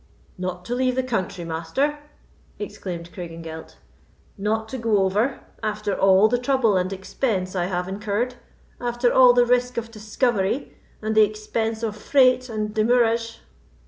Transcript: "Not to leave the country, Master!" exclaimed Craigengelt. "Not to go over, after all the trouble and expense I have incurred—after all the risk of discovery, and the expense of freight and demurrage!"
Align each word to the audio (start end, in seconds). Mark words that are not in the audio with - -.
"Not 0.39 0.65
to 0.65 0.73
leave 0.73 0.95
the 0.95 1.03
country, 1.03 1.43
Master!" 1.45 1.99
exclaimed 2.57 3.11
Craigengelt. 3.13 3.75
"Not 4.35 4.67
to 4.69 4.79
go 4.79 4.97
over, 5.05 5.41
after 5.61 5.93
all 5.93 6.27
the 6.27 6.39
trouble 6.39 6.75
and 6.75 6.91
expense 6.91 7.55
I 7.55 7.65
have 7.65 7.87
incurred—after 7.87 9.13
all 9.13 9.33
the 9.33 9.45
risk 9.45 9.77
of 9.77 9.91
discovery, 9.91 10.75
and 11.03 11.13
the 11.13 11.21
expense 11.21 11.83
of 11.83 11.95
freight 11.95 12.49
and 12.49 12.73
demurrage!" 12.73 13.41